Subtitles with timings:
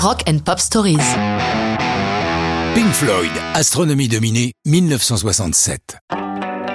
[0.00, 0.98] Rock and Pop Stories.
[2.76, 5.96] Pink Floyd, Astronomie dominée, 1967.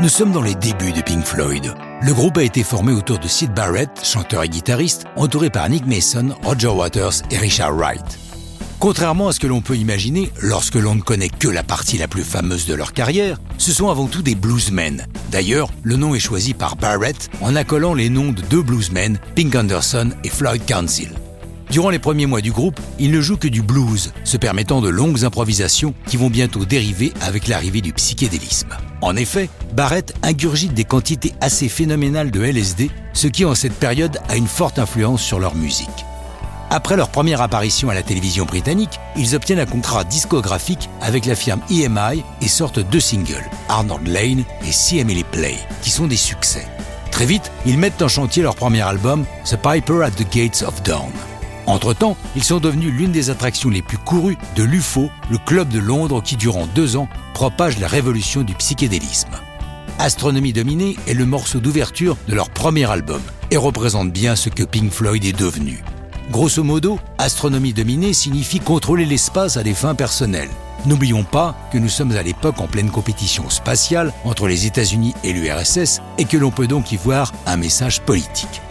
[0.00, 1.74] Nous sommes dans les débuts de Pink Floyd.
[2.00, 5.84] Le groupe a été formé autour de Sid Barrett, chanteur et guitariste, entouré par Nick
[5.84, 8.20] Mason, Roger Waters et Richard Wright.
[8.78, 12.06] Contrairement à ce que l'on peut imaginer lorsque l'on ne connaît que la partie la
[12.06, 15.08] plus fameuse de leur carrière, ce sont avant tout des bluesmen.
[15.32, 19.56] D'ailleurs, le nom est choisi par Barrett en accolant les noms de deux bluesmen, Pink
[19.56, 21.10] Anderson et Floyd Council.
[21.70, 24.88] Durant les premiers mois du groupe, il ne joue que du blues, se permettant de
[24.88, 28.74] longues improvisations qui vont bientôt dériver avec l'arrivée du psychédélisme.
[29.02, 34.18] En effet, Barrett ingurgite des quantités assez phénoménales de LSD, ce qui en cette période
[34.28, 35.88] a une forte influence sur leur musique.
[36.70, 41.34] Après leur première apparition à la télévision britannique, ils obtiennent un contrat discographique avec la
[41.34, 46.16] firme EMI et sortent deux singles, Arnold Lane et See Emily Play, qui sont des
[46.16, 46.66] succès.
[47.10, 50.82] Très vite, ils mettent en chantier leur premier album, The Piper at the Gates of
[50.82, 51.12] Dawn.
[51.68, 55.78] Entre-temps, ils sont devenus l'une des attractions les plus courues de l'UFO, le club de
[55.78, 59.28] Londres qui, durant deux ans, propage la révolution du psychédélisme.
[59.98, 64.62] Astronomie dominée est le morceau d'ouverture de leur premier album et représente bien ce que
[64.62, 65.84] Pink Floyd est devenu.
[66.30, 70.50] Grosso modo, astronomie dominée signifie contrôler l'espace à des fins personnelles.
[70.86, 75.34] N'oublions pas que nous sommes à l'époque en pleine compétition spatiale entre les États-Unis et
[75.34, 78.62] l'URSS et que l'on peut donc y voir un message politique.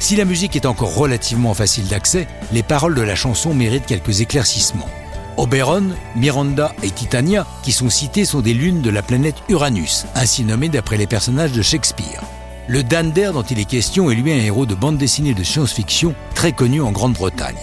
[0.00, 4.22] Si la musique est encore relativement facile d'accès, les paroles de la chanson méritent quelques
[4.22, 4.88] éclaircissements.
[5.36, 10.42] Oberon, Miranda et Titania, qui sont cités, sont des lunes de la planète Uranus, ainsi
[10.42, 12.22] nommées d'après les personnages de Shakespeare.
[12.66, 16.14] Le Dander dont il est question est lui un héros de bande dessinée de science-fiction
[16.34, 17.56] très connu en Grande-Bretagne.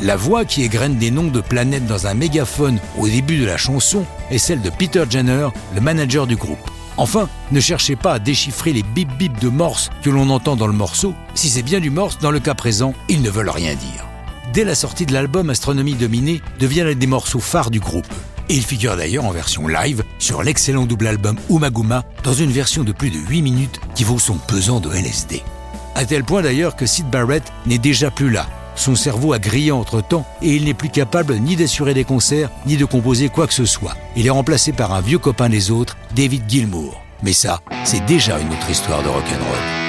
[0.00, 3.56] La voix qui égrène des noms de planètes dans un mégaphone au début de la
[3.56, 6.70] chanson est celle de Peter Jenner, le manager du groupe.
[6.98, 10.66] Enfin, ne cherchez pas à déchiffrer les bip bip de morse que l'on entend dans
[10.66, 11.14] le morceau.
[11.34, 14.04] Si c'est bien du morse, dans le cas présent, ils ne veulent rien dire.
[14.52, 18.12] Dès la sortie de l'album, Astronomie Dominée devient l'un des morceaux phares du groupe.
[18.48, 22.82] Et il figure d'ailleurs en version live sur l'excellent double album Umaguma dans une version
[22.82, 25.42] de plus de 8 minutes qui vaut son pesant de LSD.
[25.94, 28.46] À tel point d'ailleurs que Sid Barrett n'est déjà plus là.
[28.78, 32.76] Son cerveau a grillé entre-temps et il n'est plus capable ni d'assurer des concerts ni
[32.76, 33.96] de composer quoi que ce soit.
[34.14, 37.02] Il est remplacé par un vieux copain des autres, David Gilmour.
[37.24, 39.87] Mais ça, c'est déjà une autre histoire de rock'n'roll.